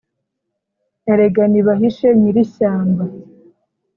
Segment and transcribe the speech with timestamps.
[1.11, 3.03] erega nibahishe nyirishyamba,